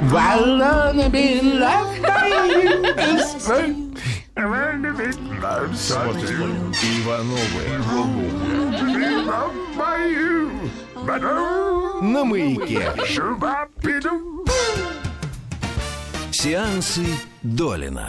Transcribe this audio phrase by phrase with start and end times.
[0.00, 1.98] I wanna be loved
[6.82, 7.62] Ивановы
[9.76, 10.70] by you.
[10.94, 12.92] Oh, на маяке.
[16.30, 17.04] Сеансы
[17.42, 18.08] Долина.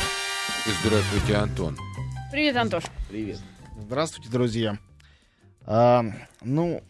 [0.83, 1.77] Здравствуйте, Антон.
[2.31, 2.83] Привет, Антош.
[3.79, 4.77] Здравствуйте, друзья.
[5.65, 6.05] А,
[6.41, 6.83] ну,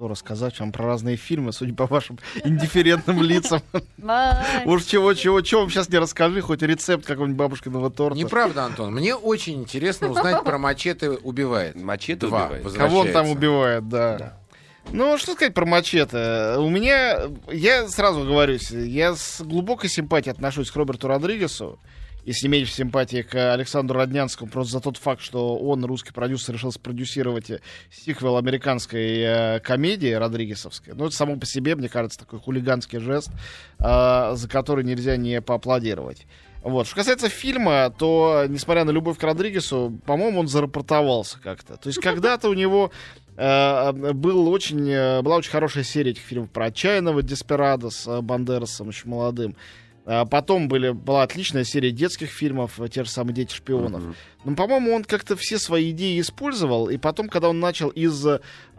[0.00, 3.60] что рассказать вам про разные фильмы, судя по вашим индифферентным лицам.
[4.64, 8.16] Уж чего-чего, чего вам сейчас не расскажи, хоть рецепт какого-нибудь бабушкиного торта.
[8.16, 8.94] Неправда, Антон.
[8.94, 11.76] Мне очень интересно узнать про мачете убивает.
[11.76, 12.72] Мачете убивает?
[12.72, 14.38] Кого он там убивает, да.
[14.90, 16.56] Ну, что сказать про мачете?
[16.56, 21.78] У меня, я сразу говорю, я с глубокой симпатией отношусь к Роберту Родригесу.
[22.24, 26.70] Если меньше симпатии к Александру Роднянскому, просто за тот факт, что он, русский продюсер, решил
[26.70, 27.60] спродюсировать э,
[27.90, 30.94] сиквел американской э, комедии Родригесовской.
[30.94, 33.30] Ну, это само по себе, мне кажется, такой хулиганский жест,
[33.78, 36.26] э, за который нельзя не поаплодировать.
[36.62, 36.86] Вот.
[36.86, 41.78] Что касается фильма, то, несмотря на любовь к Родригесу, по-моему, он зарапортовался как-то.
[41.78, 42.90] То есть когда-то у него
[43.38, 47.22] э, был очень, была очень хорошая серия этих фильмов про отчаянного
[47.90, 49.56] с Бандерасом еще молодым.
[50.06, 54.02] А Потом были, была отличная серия детских фильмов, э, те же самые «Дети шпионов».
[54.44, 58.26] Но, по-моему, он как-то все свои идеи использовал, и потом, когда он начал из...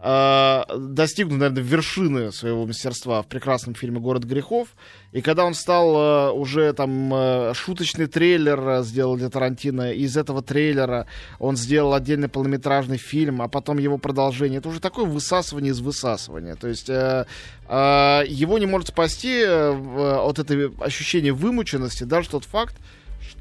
[0.02, 4.68] э, достигнуть, наверное, вершины своего мастерства в прекрасном фильме «Город грехов»,
[5.12, 10.16] и когда он стал э, уже там э, шуточный трейлер э, сделал для Тарантино, из
[10.16, 11.06] этого трейлера
[11.38, 14.58] он сделал отдельный полнометражный фильм, а потом его продолжение.
[14.58, 16.56] Это уже такое высасывание из высасывания.
[16.56, 17.26] То есть э,
[17.68, 22.74] э, его не может спасти э, в- от этого ощущения вымученности даже тот факт,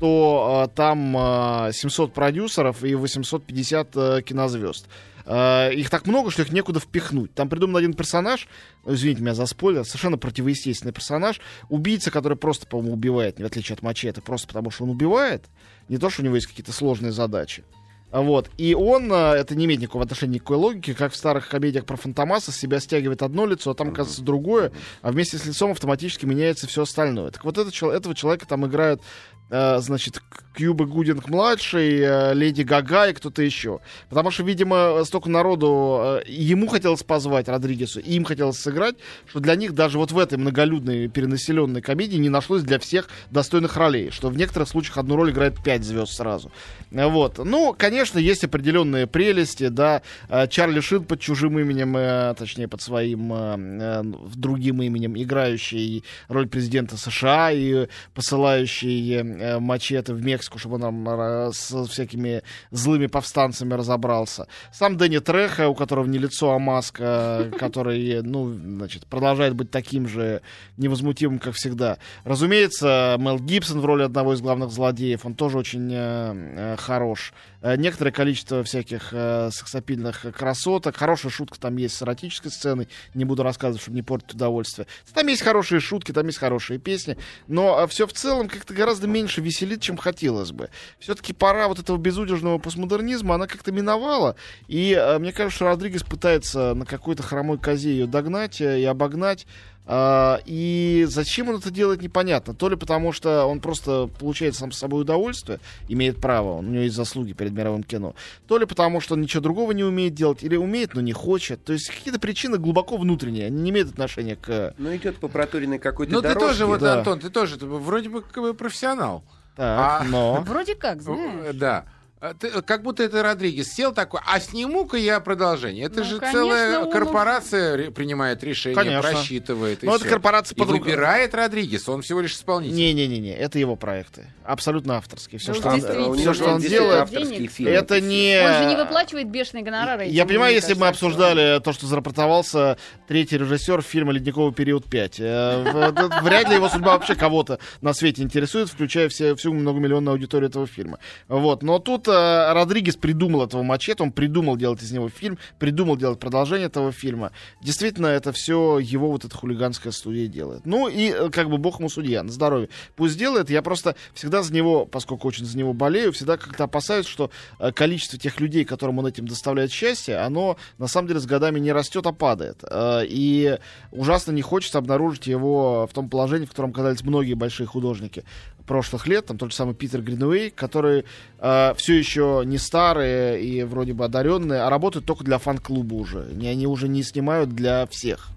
[0.01, 4.87] что э, там э, 700 продюсеров и 850 э, кинозвезд.
[5.27, 7.35] Э, их так много, что их некуда впихнуть.
[7.35, 8.47] Там придуман один персонаж,
[8.83, 13.75] ну, извините меня за спойлер, совершенно противоестественный персонаж, убийца, который просто, по-моему, убивает, в отличие
[13.75, 15.45] от Мачете, просто потому что он убивает,
[15.87, 17.63] не то, что у него есть какие-то сложные задачи.
[18.09, 18.49] А Вот.
[18.57, 21.95] И он, э, это не имеет никакого отношения никакой логики, как в старых комедиях про
[21.95, 26.25] Фантомаса, с себя стягивает одно лицо, а там оказывается другое, а вместе с лицом автоматически
[26.25, 27.29] меняется все остальное.
[27.29, 29.01] Так вот это, этого человека там играют
[29.49, 33.79] значит, К- Кьюба Гудинг младший, э, Леди Гага и кто-то еще.
[34.09, 38.95] Потому что, видимо, столько народу э, ему хотелось позвать Родригесу, и им хотелось сыграть,
[39.27, 43.77] что для них даже вот в этой многолюдной перенаселенной комедии не нашлось для всех достойных
[43.77, 46.51] ролей, что в некоторых случаях одну роль играет пять звезд сразу.
[46.91, 47.37] Э, Вот.
[47.37, 50.01] Ну, конечно, есть определенные прелести, да.
[50.29, 54.03] Э, Чарли Шин под чужим именем, э, точнее, под своим э, э,
[54.35, 61.09] другим именем, играющий роль президента США и посылающий э, мачете в Мексику, чтобы он там
[61.09, 64.47] э, с всякими злыми повстанцами разобрался.
[64.71, 67.03] Сам Дэнни Треха, у которого не лицо, а маска,
[67.53, 70.41] э, который, ну, значит, продолжает быть таким же
[70.77, 71.97] невозмутимым, как всегда.
[72.23, 77.33] Разумеется, Мел Гибсон в роли одного из главных злодеев, он тоже очень э, э, хорош.
[77.61, 80.95] Э, Некоторое количество всяких э, сексапильных красоток.
[80.95, 82.87] Хорошая шутка там есть с эротической сценой.
[83.13, 84.87] Не буду рассказывать, чтобы не портить удовольствие.
[85.13, 87.17] Там есть хорошие шутки, там есть хорошие песни.
[87.47, 90.69] Но все в целом как-то гораздо меньше веселит, чем хотелось бы.
[90.99, 94.35] Все-таки пора вот этого безудержного постмодернизма, она как-то миновала.
[94.67, 98.85] И э, мне кажется, что Родригес пытается на какой-то хромой козе ее догнать э, и
[98.85, 99.45] обогнать.
[99.85, 102.53] А, И зачем он это делает, непонятно.
[102.53, 106.83] То ли потому, что он просто получает сам с собой удовольствие, имеет право, у него
[106.83, 108.15] есть заслуги перед мировым кино.
[108.47, 111.63] То ли потому, что он ничего другого не умеет делать, или умеет, но не хочет.
[111.63, 114.73] То есть какие-то причины глубоко внутренние, они не имеют отношения к...
[114.77, 116.99] Ну, идет по проторенной какой-то Ну ты тоже, вот, да.
[116.99, 119.23] Антон, ты тоже ты вроде бы как бы профессионал.
[119.55, 120.43] Так, А- но...
[120.47, 121.55] Вроде как, знаешь.
[121.55, 121.85] Да.
[122.21, 125.85] А ты- как будто это Родригес сел такой, а сниму-ка я продолжение.
[125.87, 129.11] Это Ну, же конечно, целая он- корпорация принимает решение, Конечно.
[129.11, 129.83] просчитывает.
[129.83, 130.09] и Ну, это всё.
[130.13, 132.75] корпорация И под рук- выбирает Родригес, он всего лишь исполнитель.
[132.75, 134.27] Не-не-не, это его проекты.
[134.45, 135.39] Абсолютно авторские.
[135.39, 137.51] Все, Ну, что он, него что он делает, авторские денег.
[137.51, 137.71] фильмы.
[137.71, 138.39] это не...
[138.45, 140.05] Он же не выплачивает бешеные гонорары.
[140.05, 142.77] Я понимаю, если мы кажется, обсуждали то, что зарапортовался
[143.07, 145.19] третий режиссер фильма «Ледниковый период 5».
[145.19, 150.11] Э, это Вряд ли его судьба вообще кого-то на свете интересует, включая все, всю многомиллионную
[150.13, 150.99] аудиторию этого фильма.
[151.27, 151.63] Вот.
[151.63, 156.19] Но тут э, Родригес придумал этого мачете, он придумал делать из него фильм, придумал делать
[156.19, 157.31] продолжение этого фильма.
[157.61, 160.65] Действительно, это все его вот эта хулиганская студия делает.
[160.65, 162.69] Ну и э, как бы бог ему судья, на здоровье.
[162.95, 163.49] Пусть делает.
[163.49, 167.71] Я просто всегда за него, поскольку очень за него болею, всегда как-то опасаюсь, что э,
[167.71, 171.71] количество тех людей, которым он этим доставляет счастье, оно на самом деле с годами не
[171.71, 172.63] растет, а падает.
[172.69, 173.57] Э, И
[173.91, 178.23] ужасно не хочется обнаружить его в том положении, в котором оказались многие большие художники
[178.65, 181.05] прошлых лет, там тот же самый Питер Гринуэй, которые
[181.39, 186.27] э, все еще не старые и вроде бы одаренные, а работают только для фан-клуба уже.
[186.33, 188.29] Не, они уже не снимают для всех.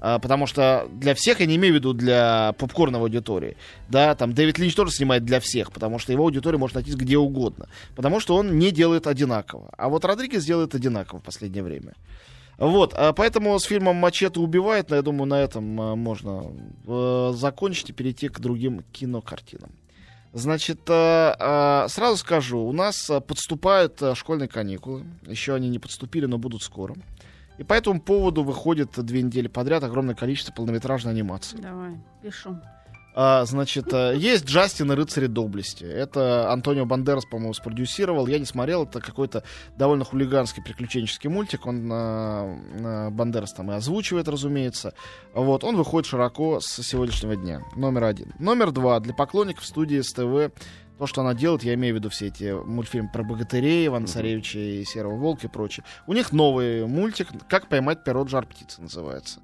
[0.00, 3.56] А, потому что для всех, я не имею в виду для попкорной аудитории,
[3.88, 7.18] да, там Дэвид Линч тоже снимает для всех, потому что его аудитория может найтись где
[7.18, 9.70] угодно, потому что он не делает одинаково.
[9.76, 11.94] А вот Родригес делает одинаково в последнее время.
[12.58, 16.52] Вот, а поэтому с фильмом «Мачете убивает», я думаю, на этом а, можно
[16.86, 19.70] э, закончить и перейти к другим кинокартинам.
[20.32, 25.04] Значит, э, э, сразу скажу, у нас подступают школьные каникулы.
[25.24, 26.96] Еще они не подступили, но будут скоро.
[27.58, 31.58] И по этому поводу выходит две недели подряд огромное количество полнометражной анимации.
[31.58, 32.58] Давай, пишу.
[33.20, 35.82] А, значит, э, есть Джастин и рыцари доблести.
[35.82, 38.28] Это Антонио Бандерас, по-моему, спродюсировал.
[38.28, 39.42] Я не смотрел, это какой-то
[39.76, 41.66] довольно хулиганский приключенческий мультик.
[41.66, 44.94] Он э, Бандерас там и озвучивает, разумеется.
[45.34, 47.62] Вот, он выходит широко с сегодняшнего дня.
[47.74, 48.34] Номер один.
[48.38, 49.00] Номер два.
[49.00, 50.56] Для поклонников студии СТВ
[50.96, 54.60] то, что она делает, я имею в виду все эти мультфильмы про богатырей, Ивана Царевича
[54.60, 55.84] и Серого Волка и прочее.
[56.06, 59.40] У них новый мультик «Как поймать перо жар птицы» называется.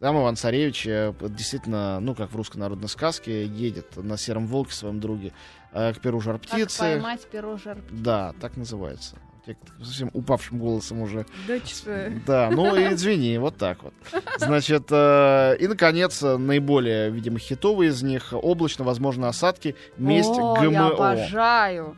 [0.00, 4.74] Там Иван Царевич э, действительно, ну, как в русской народной сказке, едет на сером волке
[4.74, 5.32] своем друге
[5.72, 6.80] э, к перу жар Как птицы.
[6.80, 9.16] поймать перо жар Да, так называется.
[9.46, 11.24] Я совсем упавшим голосом уже.
[11.46, 11.54] Да?
[12.26, 13.94] Да, ну и извини, вот так вот.
[14.38, 19.76] Значит, э, и, наконец, наиболее, видимо, хитовый из них «Облачно, возможно, осадки.
[19.96, 20.88] Месть О, я ГМО».
[20.88, 21.96] обожаю.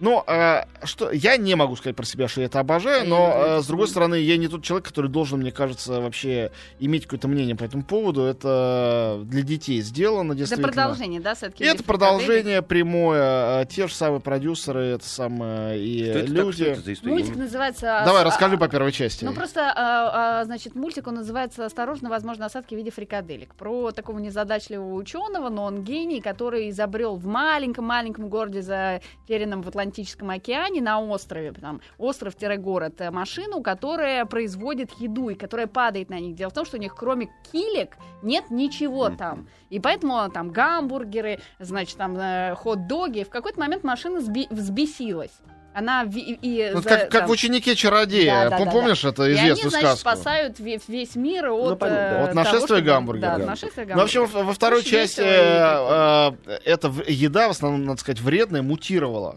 [0.00, 3.60] Ну, э, что, я не могу сказать про себя, что я это обожаю, но, э,
[3.60, 7.54] с другой стороны, я не тот человек, который должен, мне кажется, вообще иметь какое-то мнение
[7.54, 8.22] по этому поводу.
[8.22, 10.68] Это для детей сделано, Это действительно.
[10.68, 11.64] продолжение, да, все-таки?
[11.64, 13.62] Это продолжение прямое.
[13.62, 16.74] э, Те же самые продюсеры, это самое и Что это, так- люди.
[16.74, 17.08] что это?
[17.08, 18.02] Мультик называется...
[18.04, 19.24] Давай, а, расскажи а, по первой части.
[19.24, 23.54] Ну, просто, а, а, значит, мультик, он называется «Осторожно, возможно, осадки в виде фрикаделек».
[23.54, 30.30] Про такого незадачливого ученого, но он гений, который изобрел в маленьком-маленьком городе, затерянном в Атлантическом
[30.30, 36.36] океане, на острове, там, остров-город, э, машину, которая производит еду и которая падает на них.
[36.36, 39.48] Дело в том, что у них кроме килек нет ничего там.
[39.68, 43.24] И поэтому там гамбургеры, значит, там э, хот-доги.
[43.24, 45.32] В какой-то момент машина сби- взбесилась.
[45.72, 48.50] Она ви- и, Ну, за- как, как там- в ученике чародея.
[48.50, 50.00] Да, да, Пом- да, Помнишь это и они, известную значит, сказку?
[50.00, 52.00] спасают ве- весь мир от, Ну, понятно.
[52.02, 53.28] э, От того, нашествия что- гамбургеров.
[53.30, 53.46] Да, от Да.
[53.46, 57.50] нашествия Ну, в общем, во во второй Очень части и э, э, эта еда, в
[57.52, 59.36] основном, надо сказать, вредная, мутировала.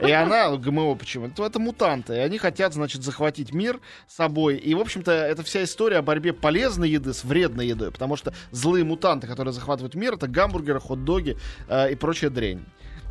[0.00, 1.26] И она, ГМО почему?
[1.28, 2.14] Это, это мутанты.
[2.16, 3.78] И они хотят, значит, захватить мир
[4.08, 4.56] собой.
[4.56, 7.92] И, в общем-то, это вся история о борьбе полезной еды с вредной едой.
[7.92, 11.36] Потому что злые мутанты, которые захватывают мир, это гамбургеры, хот-доги
[11.68, 12.64] э, и прочая дрянь.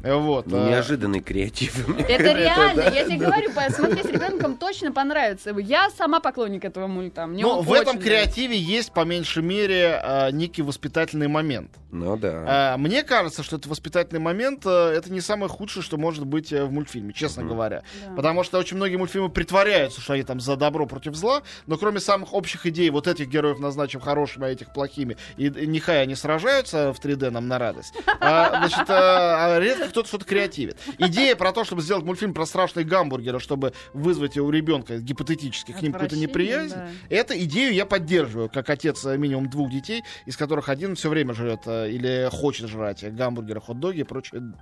[0.03, 0.47] Вот.
[0.47, 1.87] Ну, э, неожиданный креатив.
[1.99, 5.51] Это реально, я тебе говорю, посмотри, с ребенком точно понравится.
[5.57, 7.27] Я сама поклонник этого мульта.
[7.27, 11.71] Мне Ну, он в этом креативе есть, по меньшей мере, э, некий воспитательный момент.
[11.91, 12.43] Ну да.
[12.47, 16.63] А, Мне кажется, что это воспитательный момент, это не самое худшее, что может быть э,
[16.63, 17.83] в мультфильме, честно говоря.
[18.15, 21.99] Потому что очень многие мультфильмы притворяются, что они там за добро против зла, но кроме
[21.99, 26.93] самых общих идей, вот этих героев назначим хорошими, а этих плохими, и, нехай они сражаются
[26.93, 30.77] в 3D нам на радость, а, значит, а, а редко кто-то что-то креативит.
[30.97, 35.81] Идея про то, чтобы сделать мультфильм про страшные гамбургеры, чтобы вызвать у ребенка гипотетически к
[35.81, 36.89] ним какую-то неприязнь, да.
[37.09, 41.33] Эту идею я поддерживаю, как отец э, минимум двух детей, из которых один все время
[41.33, 44.53] жрет э, или хочет жрать гамбургеры, хот-доги и прочее,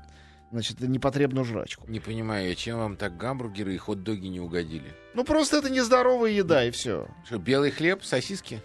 [0.52, 1.86] значит, непотребную жрачку.
[1.88, 4.94] Не понимаю, чем вам так гамбургеры и хот-доги не угодили?
[5.14, 7.08] Ну, просто это нездоровая еда, и все.
[7.26, 8.62] Что, белый хлеб, сосиски,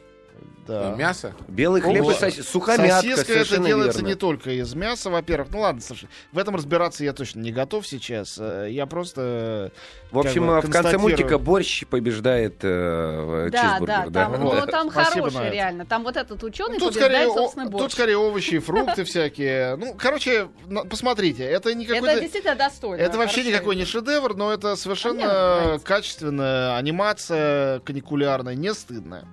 [0.66, 0.94] Да.
[0.96, 1.34] мясо?
[1.46, 4.08] Белый хлеб и О, соси- сухомятка, Сосиска это делается верно.
[4.08, 5.48] не только из мяса, во-первых.
[5.52, 8.38] Ну ладно, слушай, в этом разбираться я точно не готов сейчас.
[8.40, 9.72] Э, Я просто...
[10.10, 14.60] В общем, бы в конце мультика борщ побеждает э, Да, чизбургер, да, там, Вот.
[14.60, 15.84] ну, там Спасибо хороший, реально.
[15.84, 17.92] Там вот этот ученый Тут скорее, побеждает, о- собственно, тут борщ.
[17.92, 19.76] скорее овощи и фрукты всякие.
[19.76, 20.48] Ну, короче,
[20.88, 23.02] посмотрите, это не Это действительно достойно.
[23.02, 29.24] Это вообще никакой не шедевр, но это совершенно качественная анимация каникулярная, не стыдная.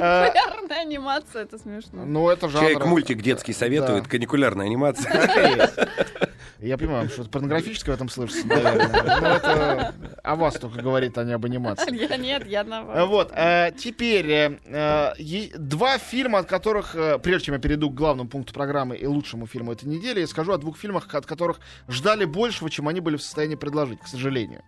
[0.00, 2.04] А, Популярная анимация, это смешно.
[2.04, 2.60] Ну, это жанр...
[2.68, 5.66] Человек мультик детский советует, каникулярная анимация.
[6.60, 8.88] Я понимаю, что порнографическое в этом слышится, наверное.
[9.20, 11.94] Но это о вас только говорит, а не об анимации.
[11.94, 17.18] Я нет, я на А, Вот, э, теперь э, э, два фильма, от которых, э,
[17.18, 20.52] прежде чем я перейду к главному пункту программы и лучшему фильму этой недели, я скажу
[20.52, 24.62] о двух фильмах, от которых ждали большего, чем они были в состоянии предложить, к сожалению.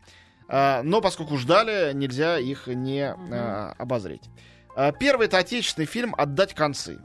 [0.49, 4.29] Э, но поскольку ждали, нельзя их не э, обозреть.
[4.79, 7.01] Э, Первый это отечественный фильм «Отдать концы».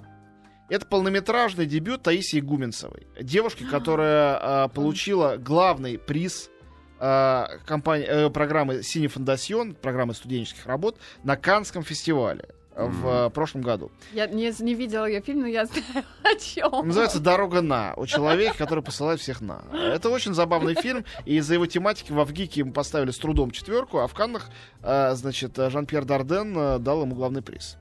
[0.69, 3.07] Это полнометражный дебют Таисии Гуменцевой.
[3.19, 6.51] Девушки, которая э, получила главный приз
[6.99, 13.91] э, компании, программы «Синий фондасьон», программы студенческих работ, на Канском фестивале в э, прошлом году.
[14.13, 16.73] Я не, не видела ее фильм, но я знаю о чем.
[16.73, 19.63] Он называется «Дорога на» о человеке, который посылает всех на.
[19.71, 23.99] Это очень забавный фильм, и из-за его тематики в Авгике ему поставили с трудом четверку,
[23.99, 24.49] а в Каннах,
[24.81, 27.77] э, значит, Жан-Пьер Дарден э, дал ему главный приз.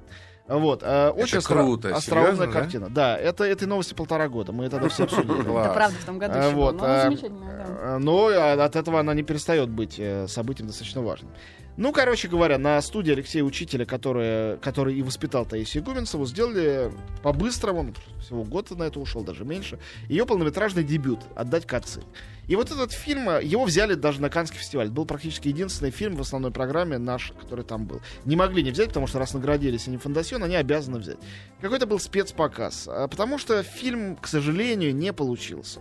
[0.48, 2.52] Вот, э, очень остро- круто, остроумная серьезно, да?
[2.52, 2.88] картина.
[2.90, 4.52] Да, это этой новости полтора года.
[4.52, 5.40] Мы тогда все обсудили.
[5.40, 10.00] Это правда в том году еще вот, Ну, Но от этого она не перестает быть
[10.26, 11.30] событием достаточно важным.
[11.78, 17.82] Ну, короче говоря, на студии Алексея Учителя, который, который и воспитал Таисию Гуменцеву, сделали по-быстрому,
[17.84, 22.02] ну, всего год на это ушел, даже меньше, ее полнометражный дебют «Отдать котцы».
[22.46, 24.86] И вот этот фильм, э, его взяли даже на Каннский фестиваль.
[24.86, 28.02] Это был практически единственный фильм в основной программе наш, который там был.
[28.26, 31.18] Не могли не взять, потому что раз наградили Синим Фондасьон, они обязаны взять.
[31.60, 32.88] Какой-то был спецпоказ.
[32.88, 35.80] а, Потому что фильм, к сожалению, не получился.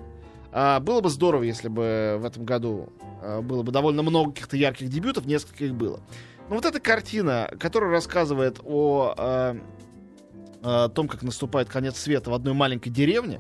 [0.52, 2.90] А, было бы здорово, если бы в этом году
[3.22, 6.02] а, было бы довольно много каких-то ярких дебютов, несколько их было.
[6.50, 9.58] Но вот эта картина, которая рассказывает о, а,
[10.64, 13.40] а, том, как наступает конец света в одной маленькой деревне,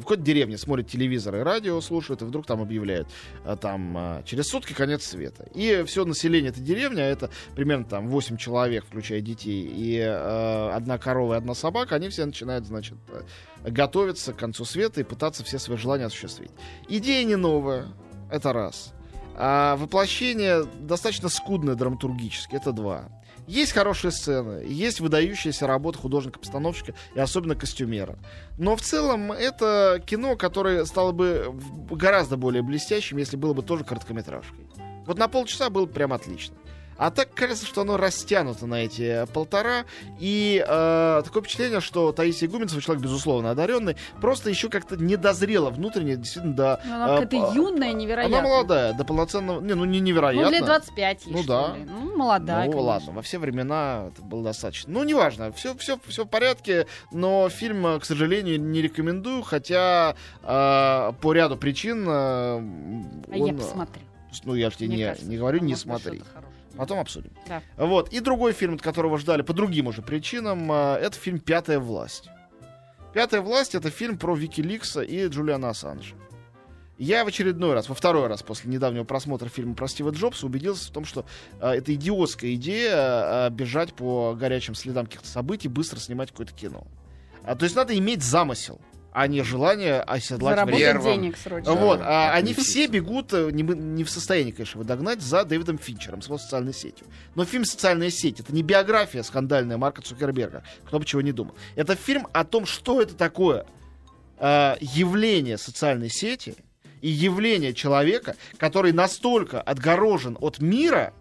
[0.00, 3.08] в какой-то деревне смотрят телевизор и радио слушают, и вдруг там объявляют,
[3.44, 5.46] а, там а, через сутки конец света.
[5.54, 10.72] И все население этой деревни, а это примерно там 8 человек, включая детей, и а,
[10.74, 15.04] одна корова и одна собака, они все начинают, значит, э, готовиться к концу света и
[15.04, 16.50] пытаться все свои желания осуществить.
[16.88, 17.88] Идея не новая,
[18.30, 18.92] это раз.
[19.36, 23.08] А воплощение достаточно скудное драматургически, это два.
[23.50, 28.16] Есть хорошие сцены, есть выдающаяся работа художника-постановщика и особенно костюмера.
[28.58, 31.52] Но в целом это кино, которое стало бы
[31.90, 34.68] гораздо более блестящим, если было бы тоже короткометражкой.
[35.04, 36.54] Вот на полчаса было бы прям отлично.
[37.00, 39.86] А так кажется, что оно растянуто на эти полтора.
[40.18, 45.70] И э, такое впечатление, что Таисия Гуменцева, человек, безусловно, одаренный, просто еще как-то не дозрела
[45.70, 46.80] внутренне, действительно, до...
[46.84, 48.38] Ну, Она э, какая-то п- юная, невероятная.
[48.40, 49.62] Она молодая, до полноценного...
[49.62, 50.50] Не, ну не Ну, невероятно.
[50.50, 51.74] лет 25 ей, Ну да.
[51.74, 51.84] ли.
[51.84, 52.80] Ну, молодая, ну конечно.
[52.90, 54.92] ладно, во все времена это было достаточно.
[54.92, 60.16] Ну, неважно, все, все, все в порядке, но фильм, э, к сожалению, не рекомендую, хотя
[60.42, 62.60] э, по ряду причин э, А
[63.30, 64.02] я он, э, посмотрю.
[64.44, 66.22] Ну, я же тебе Мне не, кажется, не говорю, что не смотри.
[66.80, 67.30] Потом обсудим.
[67.46, 67.62] Да.
[67.76, 68.10] Вот.
[68.10, 72.30] И другой фильм, от которого ждали по другим уже причинам, э, это фильм «Пятая власть».
[73.12, 76.14] «Пятая власть»— это фильм про Викиликса и Джулиана Ассанжа.
[76.96, 80.88] Я в очередной раз, во второй раз после недавнего просмотра фильма про Стива Джобса убедился
[80.88, 81.26] в том, что
[81.60, 86.86] э, это идиотская идея э, бежать по горячим следам каких-то событий, быстро снимать какое-то кино.
[87.44, 88.80] А, то есть надо иметь замысел,
[89.12, 90.80] а не желание оседлать Заработать.
[90.80, 91.04] Первым.
[91.14, 91.72] денег срочно.
[91.74, 95.44] Вот, а они все бегут, э, не, мы- не в состоянии, конечно, его догнать, за
[95.44, 97.06] Дэвидом Финчером, с его социальной сетью.
[97.34, 101.54] Но фильм «Социальная сеть»— это не биография скандальная Марка Цукерберга, кто бы чего не думал.
[101.74, 103.66] Это фильм о том, что это такое
[104.38, 106.54] э, явление социальной сети
[107.00, 111.12] и явление человека, который настолько отгорожен от мира,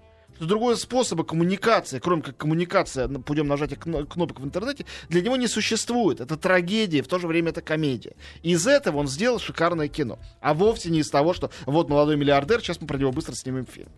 [0.46, 5.48] другого способа коммуникации, кроме как коммуникация путем нажатия кно- кнопок в интернете, для него не
[5.48, 6.22] существует.
[6.22, 8.16] Это трагедия, в то же время это комедия.
[8.44, 10.20] Из этого он сделал шикарное кино.
[10.42, 13.66] А вовсе не из того, что вот молодой миллиардер, сейчас мы про него быстро снимем
[13.66, 13.90] фильм.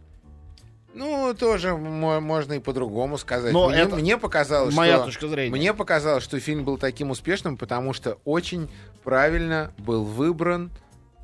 [0.93, 3.53] Ну, тоже мо- можно и по-другому сказать.
[3.53, 5.05] Но мне, это мне показалось, Моя что...
[5.05, 5.49] точка зрения.
[5.51, 8.69] Мне показалось, что фильм был таким успешным, потому что очень
[9.03, 10.69] правильно был выбран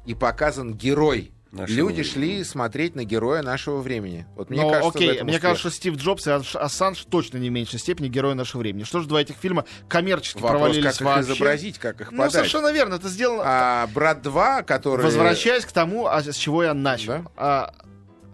[0.06, 1.32] и показан герой.
[1.52, 2.04] Нашего Люди времени.
[2.12, 4.26] шли смотреть на героя нашего времени.
[4.36, 5.42] Вот мне Но, кажется, окей, мне успех.
[5.42, 8.84] кажется, что Стив Джобс и Ассанж точно не в меньшей степени герои нашего времени.
[8.84, 11.22] Что же два этих фильма коммерчески Вопрос, провалились как их вообще?
[11.34, 12.34] изобразить, как их Ну, подать.
[12.34, 13.44] совершенно верно, это сделано...
[13.46, 15.04] А «Брат 2», который...
[15.04, 17.14] Возвращаясь к тому, а с чего я начал.
[17.14, 17.24] Да.
[17.38, 17.74] А,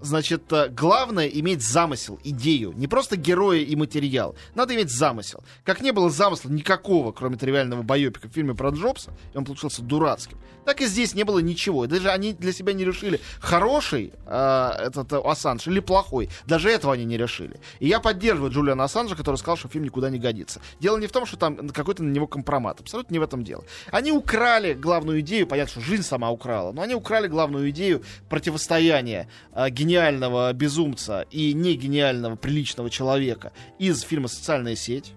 [0.03, 2.73] значит, э, главное иметь замысел, идею.
[2.73, 4.35] Не просто героя и материал.
[4.55, 5.43] Надо иметь замысел.
[5.63, 9.81] Как не было замысла никакого, кроме тривиального байопика в фильме про Джобса, и он получился
[9.81, 11.87] дурацким, так и здесь не было ничего.
[11.87, 16.29] Даже они для себя не решили, хороший э, этот э, Ассанж или плохой.
[16.45, 17.59] Даже этого они не решили.
[17.79, 20.61] И я поддерживаю Джулиана Ассанжа, который сказал, что фильм никуда не годится.
[20.79, 22.79] Дело не в том, что там какой-то на него компромат.
[22.79, 23.63] Абсолютно не в этом дело.
[23.91, 29.27] Они украли главную идею, понятно, что жизнь сама украла, но они украли главную идею противостояния
[29.53, 35.13] э, гениального безумца и негениального приличного человека из фильма «Социальная сеть».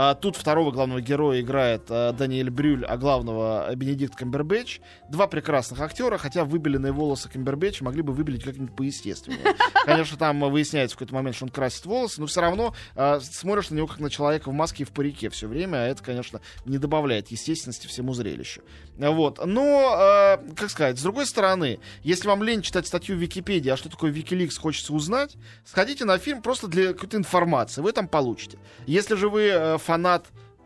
[0.00, 4.78] А тут второго главного героя играет э, Даниэль Брюль, а главного э, Бенедикт Камбербэтч.
[5.08, 9.56] Два прекрасных актера, хотя выбеленные волосы Камбербэтча могли бы выбелить как-нибудь поестественнее.
[9.84, 12.74] Конечно, там э, выясняется в какой-то момент, что он красит волосы, но все равно
[13.20, 16.02] смотришь на него как на человека в маске и в парике все время, а это,
[16.02, 18.62] конечно, не добавляет естественности всему зрелищу.
[18.96, 19.44] Вот.
[19.44, 23.88] Но, как сказать, с другой стороны, если вам лень читать статью в Википедии, а что
[23.88, 28.58] такое Wikileaks хочется узнать, сходите на фильм просто для какой-то информации, вы там получите.
[28.86, 30.24] Если же вы фанат...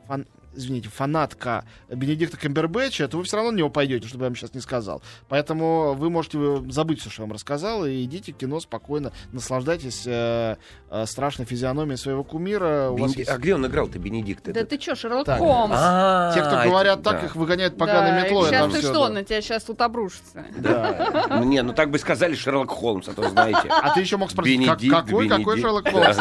[0.09, 4.37] фан- извините, фанатка Бенедикта Камбербэтча, то вы все равно на него пойдете, чтобы я вам
[4.37, 5.03] сейчас не сказал.
[5.29, 9.13] Поэтому вы можете э, забыть все, что я вам рассказал, и идите в кино спокойно,
[9.33, 10.57] наслаждайтесь э,
[10.91, 12.91] э, страшной физиономией своего кумира.
[12.93, 14.45] Бенеди- есть- А где он играл-то, Бенедикт?
[14.45, 14.69] Да этот?
[14.71, 15.39] ты чё, Шерлок Так.
[15.39, 15.75] Холмс?
[15.77, 17.27] А, Те, кто это- говорят так, да.
[17.27, 18.49] их выгоняют поганой Да, метлой.
[18.51, 19.15] сейчас ты что, да.
[19.15, 20.45] на тебя сейчас тут обрушится.
[20.59, 21.29] Да.
[21.31, 23.69] Ну, Не, ну так бы сказали Шерлок Холмс, а то знаете.
[23.69, 25.61] А ты еще мог спросить, какой, какой.
[25.61, 26.17] Шерлок Холмс?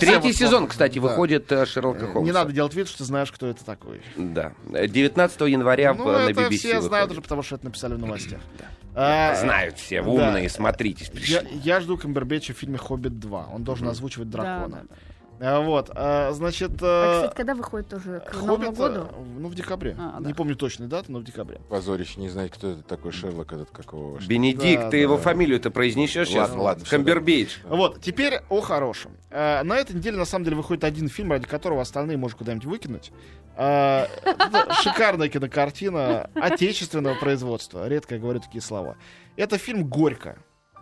[0.00, 2.20] Третий сезон, кстати, выходит э, Шерлока Холмса.
[2.24, 4.00] Не надо делать вид, что ты знаешь, кто это такой.
[4.16, 4.52] Да.
[4.68, 7.10] 19 января Ну, в- на это BBC все знают выходит.
[7.12, 8.40] уже, потому что это написали в новостях.
[8.96, 10.08] А, Знают все, да.
[10.08, 11.10] умные, смотрите.
[11.26, 13.52] Я, я жду Камбербэтча в фильме «Хоббит 2».
[13.52, 14.84] Он должен озвучивать дракона.
[14.88, 14.94] А,
[15.38, 16.72] Вот, а, значит...
[16.80, 19.00] А, э, кстати, когда выходит тоже к Новому «Хоббит», году?
[19.10, 19.96] э, ну, в декабре.
[19.98, 20.28] А, да.
[20.28, 21.60] Не помню точной даты, но в декабре.
[21.68, 24.18] Позорище, не знать, кто это такой Шерлок, этот какого.
[24.20, 25.22] Бенедикт, Да, ты да, его да.
[25.22, 26.50] фамилию-то произнесешь сейчас?
[26.50, 27.56] Ладно, ладно, Камбербейдж.
[27.64, 29.12] Вот, теперь о хорошем.
[29.30, 32.66] Э, на этой неделе, на самом деле, выходит один фильм, ради которого остальные можно куда-нибудь
[32.66, 33.12] выкинуть.
[33.56, 37.88] Э, это шикарная кинокартина отечественного производства.
[37.88, 38.96] Редко я говорю такие слова.
[39.36, 40.38] Это фильм «Горько».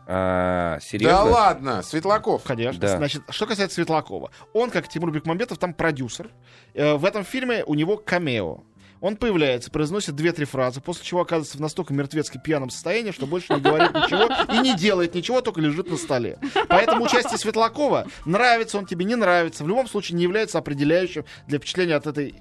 [0.06, 1.24] А, Да серьезно?
[1.24, 2.42] ладно, Светлаков.
[2.44, 2.80] Конечно.
[2.80, 2.96] Да.
[2.96, 4.30] Значит, что касается Светлакова.
[4.52, 6.30] Он, как Тимур Бекмамбетов, там продюсер.
[6.74, 8.64] Э, в этом фильме у него камео.
[9.00, 13.52] Он появляется, произносит две-три фразы, после чего оказывается в настолько мертвецки пьяном состоянии, что больше
[13.52, 16.38] не говорит ничего и не делает ничего, только лежит на столе.
[16.68, 21.58] Поэтому участие Светлакова, нравится он тебе, не нравится, в любом случае не является определяющим для
[21.58, 22.36] впечатления от этой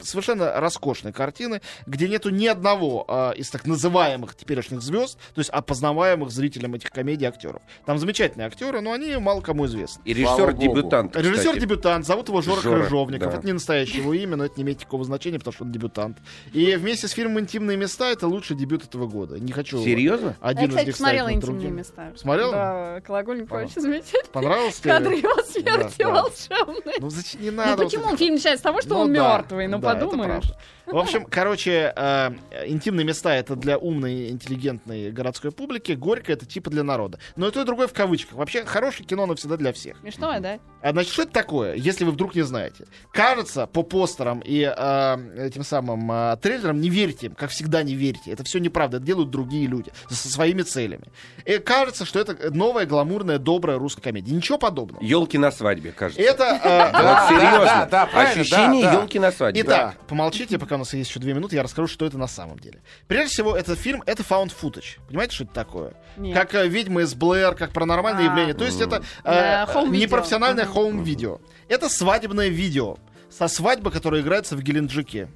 [0.00, 5.50] совершенно роскошной картины, где нету ни одного а, из так называемых теперешних звезд, то есть
[5.50, 7.62] опознаваемых зрителям этих комедий актеров.
[7.84, 10.02] Там замечательные актеры, но они мало кому известны.
[10.04, 11.16] И режиссер-дебютант.
[11.16, 13.32] Режиссер-дебютант, зовут его Жора, Жора, Крыжовников.
[13.32, 13.38] да.
[13.38, 16.18] Это не настоящее его имя, но это не имеет никакого значения, потому что он дебютант.
[16.52, 19.38] И вместе с фильмом «Интимные места» это лучший дебют этого года.
[19.38, 19.82] Не хочу...
[19.82, 20.36] Серьезно?
[20.40, 21.76] Один Я, из кстати, них над интимные другим.
[21.76, 22.12] места.
[22.16, 22.52] Смотрела?
[22.52, 24.30] Да, колокольник очень замечательный.
[24.32, 24.90] Понравился тебе?
[24.92, 26.10] Кадры его смерти Да, да.
[26.22, 26.94] волшебные.
[27.00, 27.76] Ну, зачем не Ну надо?
[27.82, 29.66] вот почему это- фильм начинается с того, что Ну он да, мертвый?
[29.76, 30.44] Ну да, это подумаешь.
[30.86, 32.30] В общем, короче, э,
[32.66, 37.18] интимные места это для умной, интеллигентной городской публики, горько это типа для народа.
[37.34, 38.34] Но и то, и другое в кавычках.
[38.34, 39.98] Вообще, хорошее кино, оно всегда для всех.
[39.98, 40.58] Смешное, да?
[40.82, 42.86] А значит, что это такое, если вы вдруг не знаете?
[43.12, 47.94] Кажется, по постерам и э, этим самым э, трейлерам не верьте им, как всегда не
[47.94, 48.30] верьте.
[48.30, 51.04] Это все неправда, это делают другие люди со своими целями.
[51.44, 54.32] И кажется, что это новая, гламурная, добрая русская комедия.
[54.32, 55.02] Ничего подобного.
[55.02, 56.22] Елки на свадьбе, кажется.
[56.22, 56.44] Это...
[56.44, 57.64] э, Вот серьезно.
[57.64, 59.00] да, да, правильно, Ощущение да, да.
[59.00, 59.55] елки на свадьбе.
[59.60, 62.58] Итак, помолчите, пока у нас есть еще две минуты, я расскажу, что это на самом
[62.58, 62.80] деле.
[63.08, 64.98] Прежде всего, этот фильм— это found footage.
[65.08, 65.92] Понимаете, что это такое?
[66.16, 66.34] Нет.
[66.36, 68.26] Как э, «Ведьмы из Блэр», как паранормальное А.
[68.30, 68.54] явление.
[68.54, 69.96] То есть это Да, э, home video.
[69.96, 71.40] непрофессиональное хоум-видео.
[71.68, 72.96] Это свадебное видео
[73.30, 75.28] со свадьбы, которая играется в Геленджике.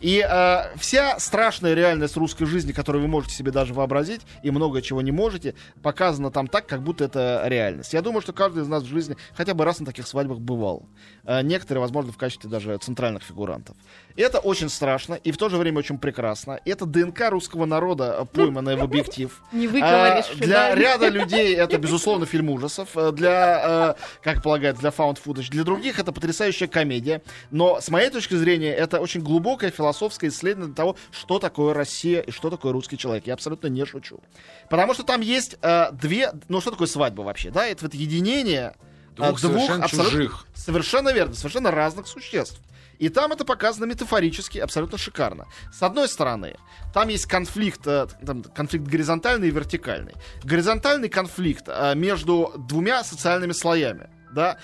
[0.00, 4.82] И э, вся страшная реальность русской жизни, которую вы можете себе даже вообразить, и много
[4.82, 7.92] чего не можете, показана там так, как будто это реальность.
[7.92, 10.86] Я думаю, что каждый из нас в жизни хотя бы раз на таких свадьбах бывал.
[11.24, 13.76] Э, некоторые, возможно, в качестве даже центральных фигурантов.
[14.16, 16.60] И это очень страшно и в то же время очень прекрасно.
[16.64, 19.42] Это ДНК русского народа, э, пойманная в объектив.
[19.52, 20.26] Не выговоришь.
[20.30, 20.74] А, для да?
[20.74, 22.88] ряда людей это, безусловно, фильм ужасов.
[22.96, 25.50] Э, Для, э, как полагается, для found footage.
[25.50, 27.22] Для других это потрясающая комедия.
[27.50, 32.30] Но, с моей точки зрения, это очень глубокое философское исследование того, что такое Россия и
[32.30, 33.26] что такое русский человек.
[33.26, 34.20] Я абсолютно не шучу.
[34.68, 36.32] Потому что там есть э, две...
[36.48, 37.50] Ну, что такое свадьба вообще?
[37.50, 38.76] Да, это вот единение
[39.16, 40.46] э, Двух совершенно чужих.
[40.54, 42.60] Совершенно верно, совершенно разных существ.
[42.98, 45.46] И там это показано метафорически, абсолютно шикарно.
[45.72, 46.56] С одной стороны,
[46.92, 50.14] там есть конфликт, э, там, конфликт горизонтальный и вертикальный.
[50.44, 54.10] Горизонтальный конфликт э, между двумя социальными слоями.
[54.32, 54.58] Да?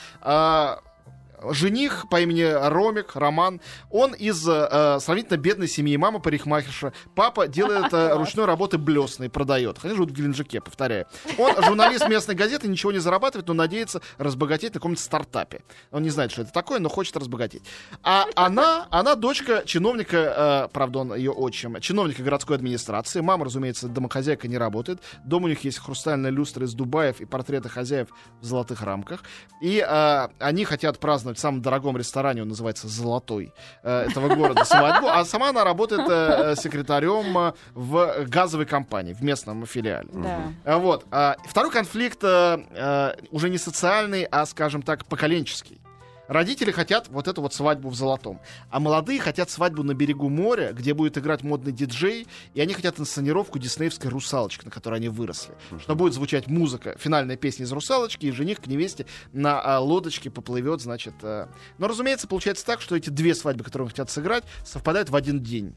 [1.50, 7.92] Жених по имени Ромик, Роман, он из э, сравнительно бедной семьи, мама парикмахерша, папа делает
[7.92, 9.78] э, ручной работы блесной, продает.
[9.82, 11.06] Они живут в Геленджике, повторяю.
[11.38, 15.62] Он журналист местной газеты, ничего не зарабатывает, но надеется разбогатеть на каком-нибудь стартапе.
[15.90, 17.62] Он не знает, что это такое, но хочет разбогатеть.
[18.02, 23.20] А она, она дочка чиновника, э, правда, он ее отчим, чиновника городской администрации.
[23.20, 25.00] Мама, разумеется, домохозяйка не работает.
[25.24, 28.08] Дома у них есть хрустальная люстра из Дубаев и портреты хозяев
[28.40, 29.22] в золотых рамках.
[29.60, 34.64] И э, они хотят праздновать в самом дорогом ресторане, он называется «Золотой», э, этого города
[34.64, 35.08] свадьбу.
[35.08, 40.08] А сама она работает э, э, секретарем в газовой компании, в местном филиале.
[40.12, 40.78] Да.
[40.78, 41.06] Вот.
[41.10, 45.80] а, Второй конфликт уже не социальный, а, скажем так, поколенческий.
[46.28, 48.40] Родители хотят вот эту вот свадьбу в золотом.
[48.70, 52.98] А молодые хотят свадьбу на берегу моря, где будет играть модный диджей, и они хотят
[52.98, 55.54] инсценировку диснеевской «Русалочки», на которой они выросли.
[55.80, 60.30] Что будет звучать музыка, финальная песня из «Русалочки», и жених к невесте на а, лодочке
[60.30, 61.14] поплывет, значит.
[61.22, 61.46] э.
[61.78, 65.40] Но, разумеется, получается так, что эти две свадьбы, которые они хотят сыграть, совпадают в один
[65.42, 65.74] день.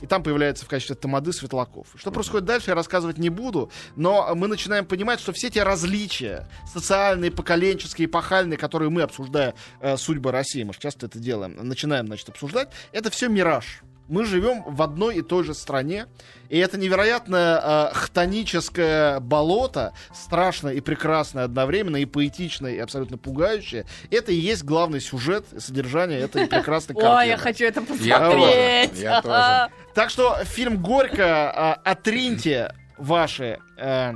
[0.00, 1.88] И там появляется в качестве тамады Светлаков.
[1.96, 6.48] Что происходит дальше, я рассказывать не буду, но мы начинаем понимать, что все те различия,
[6.72, 12.06] социальные, поколенческие, эпохальные, которые мы, обсуждая э, судьбы России, мы же часто это делаем, начинаем,
[12.06, 13.82] значит, обсуждать, это все мираж.
[14.10, 16.06] Мы живем в одной и той же стране,
[16.48, 23.86] и это невероятное э, хтоническое болото, страшное и прекрасное одновременно, и поэтичное, и абсолютно пугающее.
[24.10, 27.20] Это и есть главный сюжет содержание этой прекрасной картины.
[27.20, 28.90] Ой, я хочу это посмотреть.
[28.90, 29.72] тоже, я тоже.
[29.94, 34.14] Так что фильм «Горько», а, отриньте ваши э,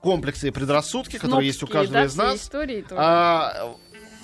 [0.00, 2.36] комплексы и предрассудки, которые есть у каждого из нас.
[2.36, 3.00] истории тоже.
[3.02, 3.74] А,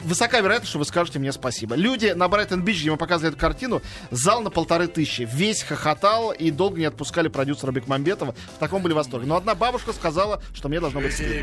[0.05, 1.75] Высока вероятность, что вы скажете мне спасибо.
[1.75, 5.29] Люди на Брайтон-Бич, где мы показывали эту картину, зал на полторы тысячи.
[5.31, 8.35] Весь хохотал и долго не отпускали продюсера Бекмамбетова.
[8.57, 9.27] В таком были восторге.
[9.27, 11.43] Но одна бабушка сказала, что мне должно быть стыдно.